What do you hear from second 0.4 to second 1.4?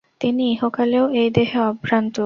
ইহকালেও এই